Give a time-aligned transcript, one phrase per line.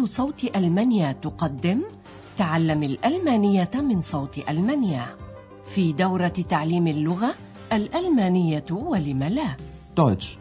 [0.00, 1.82] صوت ألمانيا تقدم
[2.38, 5.06] تعلم الألمانية من صوت ألمانيا
[5.64, 7.34] في دورة تعليم اللغة
[7.72, 9.56] الألمانية ولم لا
[9.96, 10.38] Deutsch.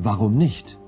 [0.00, 0.78] Warum nicht?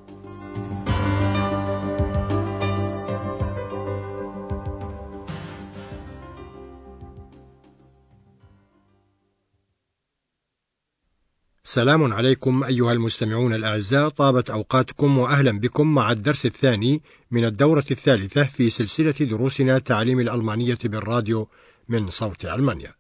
[11.71, 18.45] سلام عليكم أيها المستمعون الأعزاء طابت أوقاتكم وأهلا بكم مع الدرس الثاني من الدورة الثالثة
[18.45, 21.49] في سلسلة دروسنا تعليم الألمانية بالراديو
[21.89, 22.95] من صوت ألمانيا.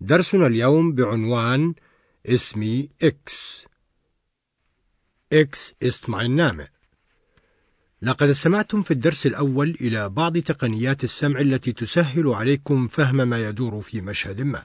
[0.00, 1.74] درسنا اليوم بعنوان
[2.26, 3.66] اسمي X
[5.32, 6.68] X ist mein Name.
[8.02, 13.80] لقد استمعتم في الدرس الأول إلى بعض تقنيات السمع التي تسهل عليكم فهم ما يدور
[13.80, 14.64] في مشهد ما.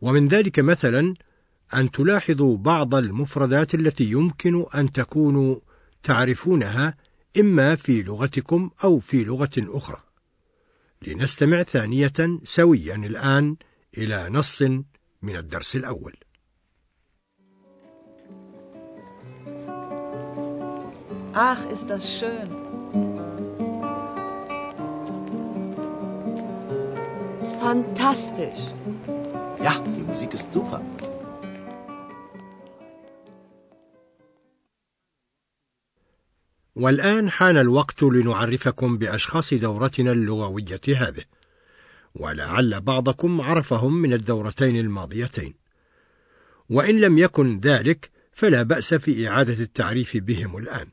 [0.00, 1.14] ومن ذلك مثلا
[1.74, 5.56] أن تلاحظوا بعض المفردات التي يمكن أن تكونوا
[6.02, 6.94] تعرفونها
[7.40, 10.00] إما في لغتكم أو في لغة أخرى.
[11.06, 13.56] لنستمع ثانية سويا الآن
[13.98, 14.62] إلى نص
[15.22, 16.16] من الدرس الأول.
[21.34, 22.48] Ach, ist das schön.
[27.60, 28.62] Fantastisch.
[29.62, 30.80] Ja, die Musik ist super.
[36.78, 41.24] والآن حان الوقت لنعرفكم بأشخاص دورتنا اللغوية هذه،
[42.14, 45.54] ولعل بعضكم عرفهم من الدورتين الماضيتين.
[46.70, 50.88] وإن لم يكن ذلك فلا بأس في إعادة التعريف بهم الآن.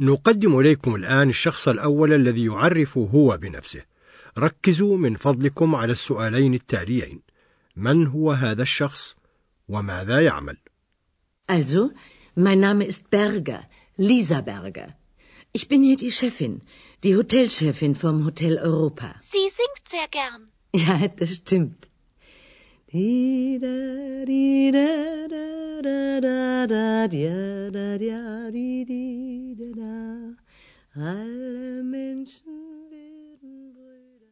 [0.00, 3.82] نقدم إليكم الآن الشخص الأول الذي يعرف هو بنفسه.
[4.38, 7.22] ركزوا من فضلكم على السؤالين التاليين:
[7.76, 9.16] من هو هذا الشخص؟
[9.68, 10.56] وماذا يعمل؟
[11.50, 11.92] Also,
[12.37, 13.61] mein Name ist Berger,
[13.97, 14.89] Lisa Berger.
[15.51, 16.61] Ich bin hier die Chefin,
[17.03, 19.15] die Hotelchefin vom Hotel Europa.
[19.19, 20.41] Sie singt sehr gern.
[20.73, 21.89] Ja, das stimmt.
[22.91, 25.47] Di da, di da, da,
[25.87, 29.93] da, da, da, dia, da, dia, di, di, da, da.
[30.95, 32.53] Alle Menschen
[32.91, 34.31] werden Brüder.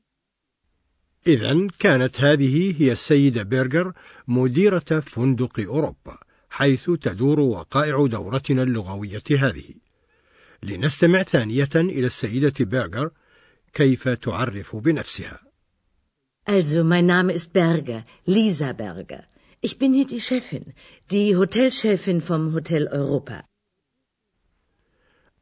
[1.28, 3.94] إذا كانت هذه هي السيدة بيرجر
[4.28, 6.18] مديرة فندق أوروبا
[6.57, 9.75] حيث تدور وقائع دورتنا اللغوية هذه.
[10.63, 13.11] لنستمع ثانية إلى السيدة بيرجر
[13.73, 15.41] كيف تعرف بنفسها.
[16.47, 19.25] Also, mein Name ist Berger, Lisa Berger.
[19.61, 20.65] Ich bin hier die Chefin,
[21.11, 23.45] die Hotelchefin vom Hotel Europa.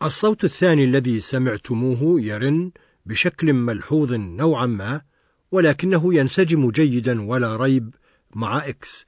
[0.03, 2.73] الصوت الثاني الذي سمعتموه يرن
[3.07, 5.03] بشكل ملحوظ نوعا ما
[5.51, 7.95] ولكنه ينسجم جيدا ولا ريب
[8.35, 9.07] مع إكس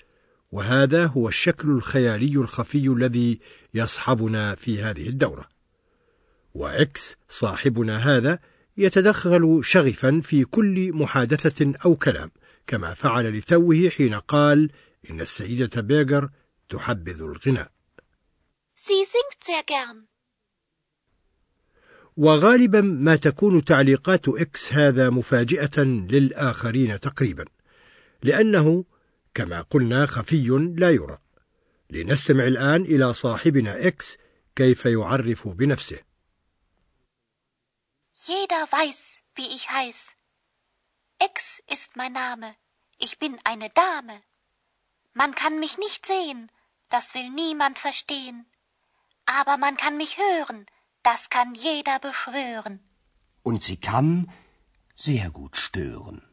[0.52, 3.40] وهذا هو الشكل الخيالي الخفي الذي
[3.74, 5.48] يصحبنا في هذه الدورة
[6.54, 8.38] وإكس صاحبنا هذا
[8.76, 12.30] يتدخل شغفا في كل محادثة أو كلام
[12.66, 14.70] كما فعل لتوه حين قال
[15.10, 16.30] إن السيدة بيغر
[16.68, 17.76] تحبذ الغناء
[18.78, 20.06] Sie singt sehr gern.
[22.16, 27.44] وغالبا ما تكون تعليقات إكس هذا مفاجئة للآخرين تقريبا
[28.22, 28.84] لأنه
[29.35, 30.47] كما قلنا خفي
[30.77, 31.17] لا يرى
[31.89, 34.17] لنستمع الان الى صاحبنا اكس
[34.55, 35.99] كيف يعرف بنفسه
[38.13, 40.15] Jeder weiß, wie ich heiß.
[41.17, 42.55] Ex ist mein Name.
[42.99, 44.21] Ich bin eine Dame.
[45.13, 46.51] Man kann mich nicht sehen,
[46.89, 48.45] das will niemand verstehen.
[49.25, 50.65] Aber man kann mich hören,
[51.03, 52.79] das kann jeder beschwören.
[53.43, 54.31] Und sie kann
[54.95, 56.24] sehr gut stören.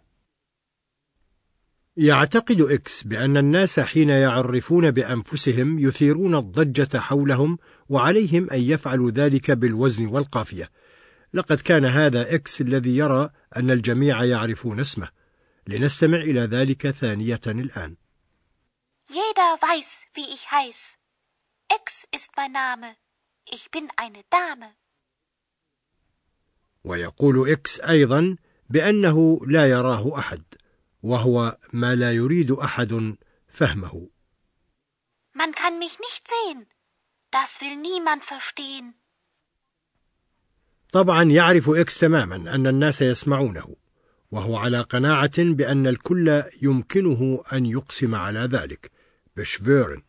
[1.97, 7.57] يعتقد إكس بأن الناس حين يعرفون بأنفسهم يثيرون الضجة حولهم
[7.89, 10.69] وعليهم أن يفعلوا ذلك بالوزن والقافية
[11.33, 15.09] لقد كان هذا إكس الذي يرى أن الجميع يعرفون اسمه
[15.67, 17.95] لنستمع إلى ذلك ثانية الآن
[19.05, 20.97] Jeder weiß, wie ich heiß.
[21.67, 22.95] X ist mein Name.
[23.45, 24.73] Ich bin eine Dame.
[26.83, 28.37] ويقول إكس أيضا
[28.69, 30.43] بأنه لا يراه أحد
[31.03, 33.17] وهو ما لا يريد أحد
[33.47, 34.07] فهمه.
[35.33, 36.67] Man kann mich nicht sehen.
[37.31, 38.93] Das will niemand verstehen.
[40.93, 43.75] طبعا يعرف إكس تماما أن الناس يسمعونه،
[44.31, 48.91] وهو على قناعة بأن الكل يمكنه أن يقسم على ذلك.
[49.37, 50.03] بشفيرن.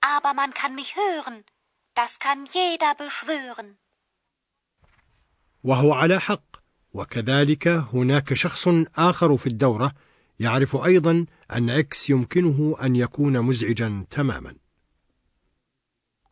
[0.00, 1.44] Aber man kann mich hören.
[1.94, 3.76] Das kann jeder beschwören.
[5.64, 6.59] وهو على حق،
[6.92, 9.92] وكذلك هناك شخص آخر في الدورة
[10.40, 14.54] يعرف أيضا أن إكس يمكنه أن يكون مزعجا تماما.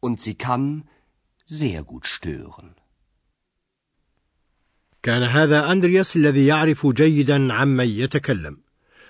[0.00, 0.84] Und sie kann
[1.46, 2.75] sehr gut stören.
[5.02, 8.60] كان هذا أندرياس الذي يعرف جيدا عمن يتكلم.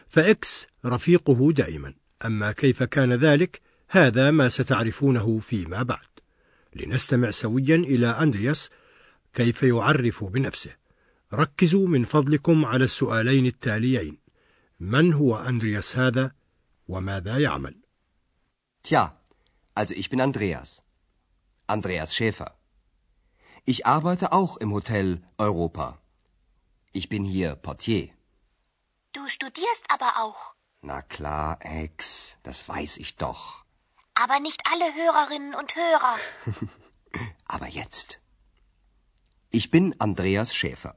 [0.08, 1.94] فإكس رفيقه دائما.
[2.24, 6.08] أما كيف كان ذلك هذا ما ستعرفونه فيما بعد.
[6.76, 8.70] لنستمع سويا إلى أندرياس
[9.34, 10.87] كيف يعرف بنفسه.
[11.33, 14.17] ركزوا من فضلكم على السؤالين التاليين
[14.79, 16.31] من هو أندرياس هذا
[16.87, 17.75] وماذا يعمل
[18.83, 19.17] Tja,
[19.75, 20.83] also ich bin Andreas.
[21.67, 22.51] Andreas Schäfer.
[23.65, 25.97] Ich arbeite auch im Hotel Europa.
[26.91, 28.09] Ich bin hier Portier.
[29.13, 30.55] Du studierst aber auch.
[30.81, 33.63] Na klar, Ex, das weiß ich doch.
[34.15, 36.15] Aber nicht alle Hörerinnen und Hörer.
[37.47, 38.19] Aber jetzt.
[39.49, 40.95] Ich bin Andreas Schäfer,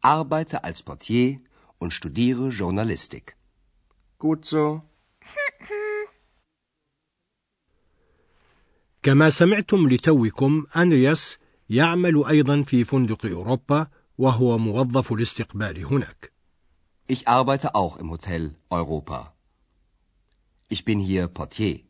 [0.00, 1.40] Arbeite als Portier
[1.78, 3.36] und studiere Journalistik.
[4.18, 4.82] Gut so.
[9.02, 11.38] كما سمعتم لتوكم أندرياس
[11.70, 13.86] يعمل أيضا في فندق أوروبا
[14.18, 16.32] وهو موظف الاستقبال هناك
[17.10, 19.34] Ich arbeite auch im Hotel Europa.
[20.68, 21.84] Ich bin hier Portier.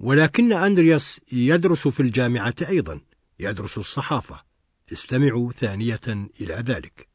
[0.00, 3.00] ولكن أندرياس يدرس في الجامعة أيضا
[3.38, 4.51] يدرس الصحافة
[4.92, 7.08] استمعوا ثانية إلى ذلك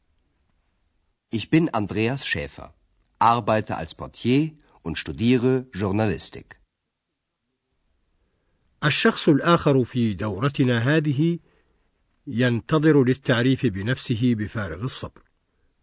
[1.30, 2.74] Ich bin Andreas Schäfer,
[3.18, 4.52] arbeite als Portier
[4.82, 6.56] und studiere Journalistik.
[8.84, 11.38] الشخص الآخر في دورتنا هذه
[12.26, 15.22] ينتظر للتعريف بنفسه بفارغ الصبر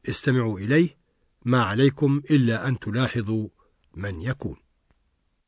[0.10, 0.98] استمعوا إليه
[1.46, 3.50] ما عليكم إلا أن تلاحظوا
[3.96, 4.58] من يكون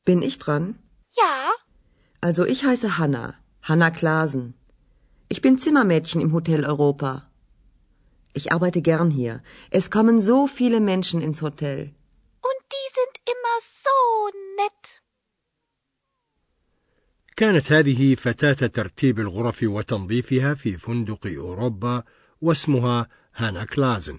[0.06, 0.76] Bin ich dran?
[1.18, 1.52] Ja,
[2.22, 4.54] Also ich heiße Hanna, Hanna Klasen.
[5.29, 7.13] Ich bin Zimmermädchen im Hotel Europa.
[8.35, 9.43] Ich arbeite gern hier.
[9.71, 11.81] Es kommen so viele Menschen ins Hotel.
[12.51, 13.99] und die sind immer so
[14.61, 15.01] nett.
[17.37, 22.03] كانت هذه فتاة ترتيب الغرف وتنظيفها في فندق أوروبا
[22.41, 24.19] واسمها هانا كلازن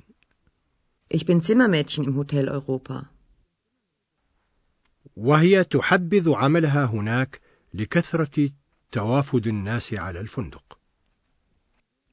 [1.10, 3.06] Ich bin Zimmermädchen im Hotel Europa.
[5.16, 7.42] وهي تحبذ عملها هناك
[7.74, 8.50] لكثرة
[8.92, 10.77] توافد الناس على الفندق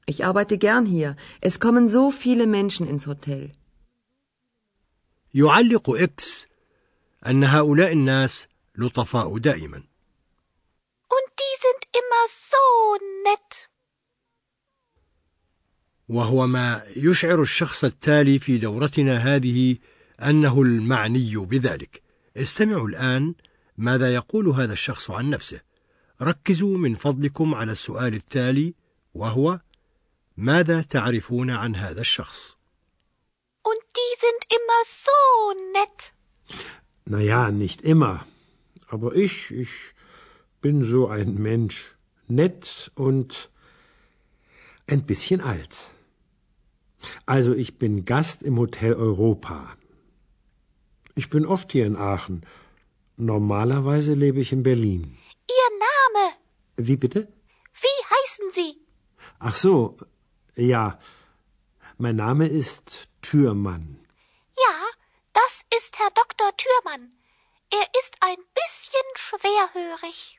[0.06, 1.16] Ich arbeite gern hier.
[1.40, 3.52] Es kommen so viele Menschen ins Hotel.
[5.34, 6.46] يعلق إكس
[7.26, 9.82] أن هؤلاء الناس لطفاء دائما
[11.08, 13.68] Und die sind immer so nett.
[16.08, 19.76] وهو ما يشعر الشخص التالي في دورتنا هذه
[20.22, 22.02] أنه المعني بذلك
[22.36, 23.34] استمعوا الآن
[23.78, 25.60] ماذا يقول هذا الشخص عن نفسه
[26.22, 28.74] ركزوا من فضلكم على السؤال التالي
[29.14, 29.60] وهو
[30.37, 32.57] ماذا تعرفون عن هذا الشخص
[33.63, 35.19] Und die sind immer so
[35.77, 36.13] nett.
[37.05, 38.25] Naja, nicht immer.
[38.87, 39.69] Aber ich, ich
[40.61, 41.95] bin so ein Mensch.
[42.27, 43.51] Nett und
[44.87, 45.89] ein bisschen alt.
[47.25, 49.75] Also ich bin Gast im Hotel Europa.
[51.15, 52.45] Ich bin oft hier in Aachen.
[53.17, 55.17] Normalerweise lebe ich in Berlin.
[55.59, 56.23] Ihr Name.
[56.77, 57.27] Wie bitte?
[57.73, 58.71] Wie heißen Sie?
[59.39, 59.97] Ach so,
[60.55, 60.99] ja.
[61.97, 63.99] Mein Name ist Türmann.
[64.65, 64.75] Ja,
[65.33, 66.49] das ist Herr Dr.
[66.61, 67.03] Thürmann.
[67.79, 70.37] Er ist ein bisschen schwerhörig.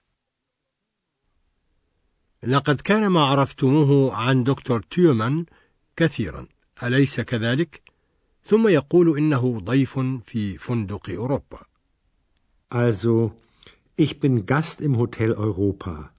[2.43, 5.47] لقد كان ما عرفتموه عن دكتور تيومان
[5.97, 6.49] كثيرا
[6.83, 7.83] أليس كذلك؟
[8.45, 11.67] ثم يقول إنه ضيف في فندق أوروبا
[12.71, 13.33] Also,
[13.97, 16.15] ich bin Gast im Hotel Europa.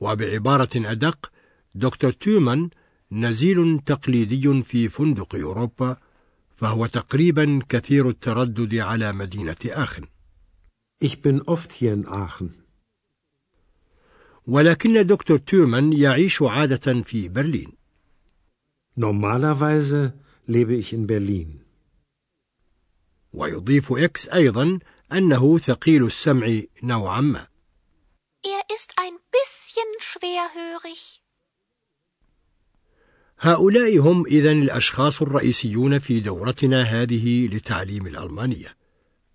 [0.00, 1.32] وبعبارة أدق
[1.75, 2.69] دكتور تيومان
[3.11, 5.97] نزيل تقليدي في فندق أوروبا
[6.55, 10.05] فهو تقريبا كثير التردد على مدينة آخن
[11.03, 12.49] Ich bin oft hier in Aachen.
[14.47, 17.71] ولكن دكتور تيومان يعيش عادة في برلين
[18.97, 20.13] Normalerweise
[20.47, 21.61] lebe ich in Berlin.
[23.33, 24.79] ويضيف إكس أيضا
[25.11, 27.47] أنه ثقيل السمع نوعا ما
[28.43, 31.20] Er ist ein bisschen schwerhörig.
[33.43, 38.75] هؤلاء هم إذن الأشخاص الرئيسيون في دورتنا هذه لتعليم الألمانية.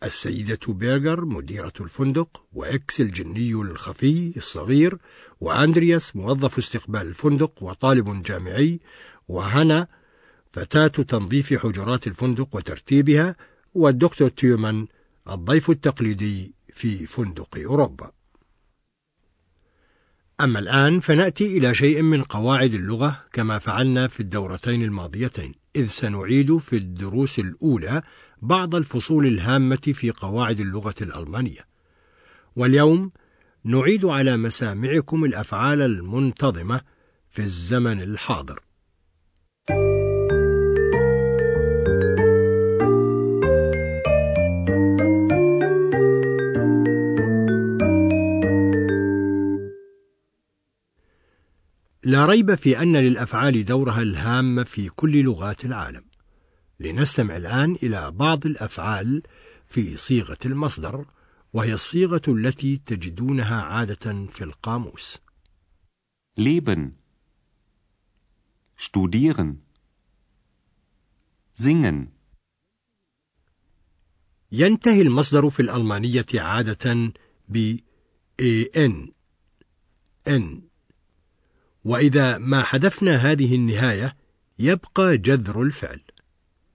[0.03, 4.99] السيدة بيرغر مديرة الفندق وإكس الجني الخفي الصغير
[5.41, 8.81] وأندرياس موظف استقبال الفندق وطالب جامعي
[9.29, 9.89] وهنا
[10.53, 13.37] فتاة تنظيف حجرات الفندق وترتيبها
[13.75, 14.87] والدكتور تيومان
[15.31, 18.16] الضيف التقليدي في فندق أوروبا.
[20.41, 26.57] أما الآن فنأتي إلى شيء من قواعد اللغة كما فعلنا في الدورتين الماضيتين إذ سنعيد
[26.57, 28.03] في الدروس الأولى
[28.43, 31.67] بعض الفصول الهامة في قواعد اللغة الألمانية
[32.57, 33.13] واليوم
[33.65, 36.81] نعيد على مسامعكم الأفعال المنتظمة
[37.31, 38.61] في الزمن الحاضر.
[52.07, 56.05] لا ريب في أن للأفعال دورها الهام في كل لغات العالم.
[56.81, 59.23] لنستمع الآن إلى بعض الأفعال
[59.69, 61.07] في صيغة المصدر،
[61.53, 65.19] وهي الصيغة التي تجدونها عادة في القاموس.
[66.41, 66.81] leben,
[68.79, 69.55] studieren,
[71.63, 72.09] singen.
[74.53, 77.13] ينتهي المصدر في الألمانية عادة
[77.49, 77.77] ب
[78.77, 80.66] n
[81.87, 84.17] وإذا ما حذفنا هذه النهاية
[84.59, 86.01] يبقى جذر الفعل.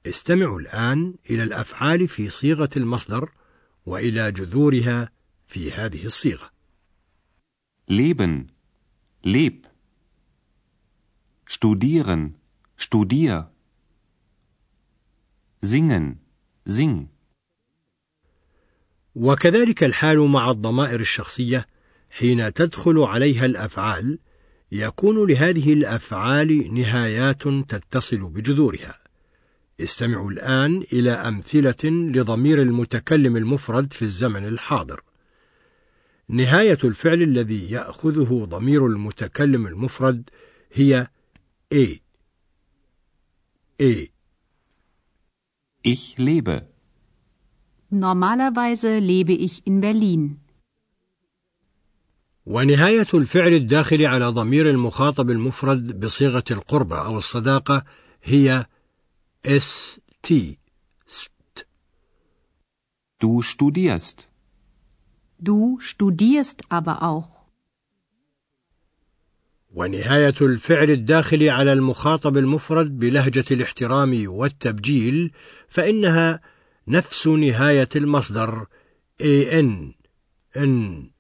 [0.06, 3.32] استمعوا الآن إلى الأفعال في صيغة المصدر
[3.86, 5.12] وإلى جذورها
[5.48, 6.52] في هذه الصيغة.
[7.90, 8.48] leben,
[9.26, 9.68] leb.
[11.46, 12.22] Studieren,
[12.78, 13.52] studier.
[15.62, 16.16] Singen,
[16.68, 17.08] sing.
[19.16, 21.68] وكذلك الحال مع الضمائر الشخصية
[22.10, 24.20] حين تدخل عليها الأفعال
[24.72, 29.00] يكون لهذه الأفعال نهايات تتصل بجذورها
[29.80, 35.02] استمعوا الآن إلى أمثلة لضمير المتكلم المفرد في الزمن الحاضر
[36.28, 40.30] نهاية الفعل الذي يأخذه ضمير المتكلم المفرد
[40.74, 41.08] هي
[41.74, 42.02] a
[43.82, 44.12] a
[45.84, 46.68] Ich lebe.
[47.90, 50.40] Normalerweise lebe ich in Berlin.
[52.46, 57.84] ونهاية الفعل الداخل على ضمير المخاطب المفرد بصيغة القربة أو الصداقة
[58.24, 58.66] هي
[59.48, 60.34] st
[61.08, 61.68] ست.
[63.24, 64.30] Du studierst.
[65.40, 67.42] Du studierst aber auch.
[69.74, 75.32] ونهاية الفعل الداخل على المخاطب المفرد بلهجة الاحترام والتبجيل
[75.68, 76.42] فإنها
[76.88, 78.66] نفس نهاية المصدر
[79.22, 79.94] an
[80.56, 81.12] n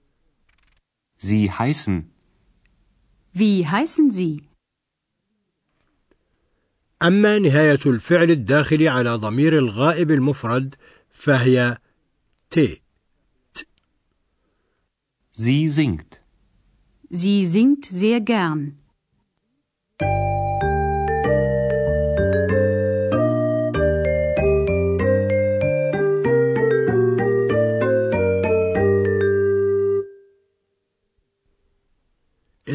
[1.27, 2.09] Sie heißen.
[3.33, 4.43] Wie heißen Sie?
[7.01, 10.75] أما نهاية الفعل الداخل على ضمير الغائب المفرد
[11.09, 11.77] فهي
[12.49, 12.81] ت
[15.31, 16.19] Sie singt.
[17.09, 18.80] Sie singt sehr gern.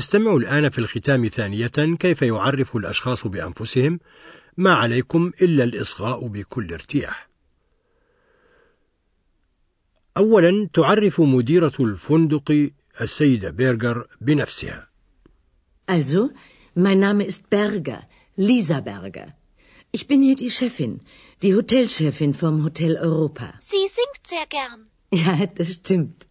[0.07, 4.01] استمعوا الآن في الختام ثانية كيف يعرف الأشخاص بأنفسهم
[4.57, 7.29] ما عليكم إلا الإصغاء بكل ارتياح
[10.17, 12.71] أولا تعرف مديرة الفندق
[13.01, 14.89] السيدة بيرجر بنفسها
[15.89, 16.31] Also,
[16.75, 18.01] mein Name ist Berger,
[18.37, 19.29] Lisa Berger.
[19.93, 21.01] Ich bin hier die Chefin,
[21.43, 23.55] die Hotelchefin vom Hotel Europa.
[23.59, 24.81] Sie singt sehr gern.
[25.13, 26.26] Ja, das stimmt.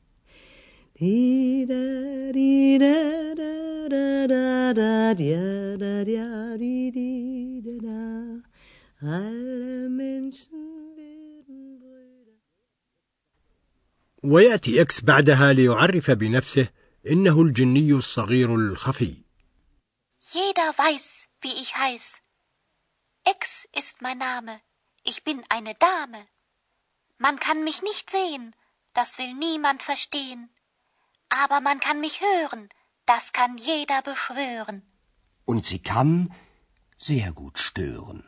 [1.01, 3.55] Di da di da da
[3.89, 7.11] da da da dia da dia di di
[7.67, 8.03] da da.
[9.03, 12.37] Alle Menschen werden Brüder.
[14.23, 16.69] ويأتي إكس بعدها ليعرف بنفسه
[17.07, 19.25] إنه الجني الصغير الخفي
[20.21, 22.21] Jeder weiß, wie ich heiß.
[23.25, 24.61] Ex ist mein Name.
[25.03, 26.27] Ich bin eine Dame.
[27.19, 28.55] Man kann mich nicht sehen,
[28.93, 30.51] das will niemand verstehen.
[31.45, 32.69] Aber man kann mich hören,
[33.07, 34.83] das kann jeder beschwören.
[35.45, 36.33] Und sie kann
[36.97, 38.25] sehr gut stören.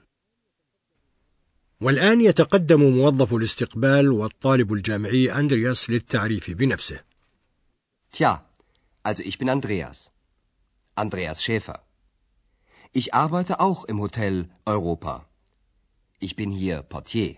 [1.80, 7.04] والآن يتقدم موظف الاستقبال والطالب الجامعي أندرياس للتعريف بنفسه
[8.12, 8.44] Tja,
[9.02, 10.10] also ich bin Andreas.
[10.94, 11.82] Andreas Schäfer.
[12.92, 15.26] Ich arbeite auch im Hotel Europa.
[16.20, 17.36] Ich bin hier Portier.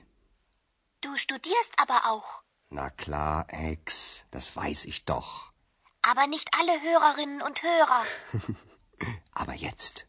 [1.01, 2.43] Du studierst aber auch.
[2.71, 5.48] Na klar, Ex, das weiß ich doch.
[6.03, 8.03] Aber nicht alle Hörerinnen und Hörer.
[9.33, 10.07] Aber jetzt.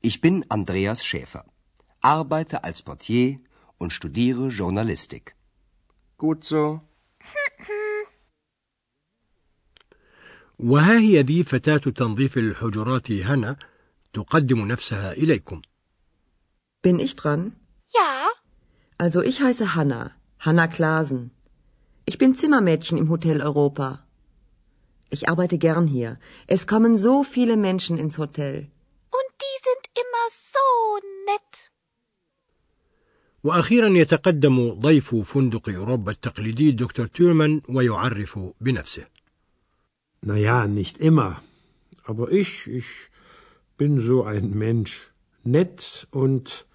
[0.00, 1.44] Ich bin Andreas Schäfer,
[2.00, 3.40] arbeite als Portier
[3.78, 5.34] und studiere Journalistik.
[6.18, 6.80] Gut so.
[10.58, 13.56] وها هي ذي فتاة تنظيف الحجرات هنا
[14.12, 15.62] تقدم نفسها إليكم
[16.82, 17.56] Bin ich dran?
[17.94, 18.28] Ja,
[18.98, 21.30] Also ich heiße Hanna, Hanna Klasen.
[22.06, 24.01] Ich bin Zimmermädchen im Hotel Europa.
[25.12, 26.18] Ich arbeite gern hier.
[26.46, 28.56] Es kommen so viele Menschen ins Hotel.
[29.18, 30.66] und die sind immer so
[31.32, 31.70] nett.
[33.44, 39.06] وأخيرا يتقدم ضيف فندق أوروبا التقليدي دكتور تيرمان ويعرف بنفسه
[40.22, 41.40] Na ja, nicht immer.
[42.04, 42.86] Aber ich, ich
[43.76, 45.12] bin so ein Mensch.
[45.44, 46.66] Nett und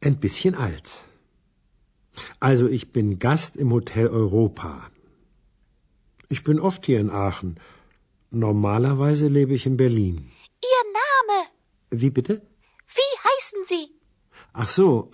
[0.00, 1.04] ein bisschen alt.
[2.40, 4.89] Also ich bin Gast im Hotel Europa.
[6.30, 7.60] Ich bin oft hier in Aachen.
[8.30, 10.16] Normalerweise lebe ich in Berlin.
[10.72, 11.38] Ihr Name.
[11.90, 12.34] Wie bitte?
[12.98, 13.86] Wie heißen Sie?
[14.52, 15.10] Ach so,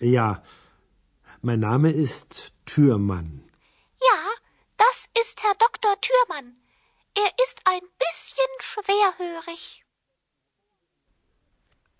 [0.00, 0.42] ja.
[1.42, 3.30] Mein Name ist Türmann.
[4.08, 4.18] Ja,
[4.76, 5.92] das ist Herr Dr.
[6.06, 6.48] Thürmann.
[7.14, 9.82] Er ist ein bisschen schwerhörig.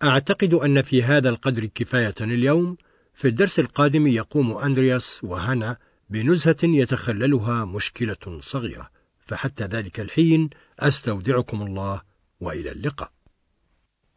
[0.03, 2.77] أعتقد أن في هذا القدر كفاية اليوم
[3.13, 5.77] في الدرس القادم يقوم أندرياس وهانا
[6.12, 8.90] بنزهة يتخللها مشكلة صغيرة.
[9.18, 10.50] فحتى ذلك الحين
[10.80, 12.00] أستودعكم الله
[12.40, 13.10] وإلى اللقاء.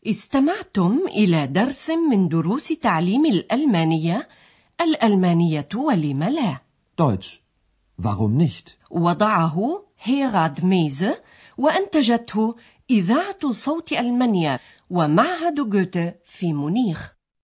[0.08, 4.28] استمعتم إلى درس من دروس تعليم الألمانية.
[4.82, 6.62] الألمانية ولم لا؟
[7.02, 7.40] Deutsch.
[8.02, 8.78] Warum nicht?
[8.92, 11.22] وضعه هيراد ميزه
[11.58, 12.56] وأنتجته
[12.90, 14.60] إذاعة صوت ألمانيا
[14.90, 17.14] ومعهد جوته في مونيخ.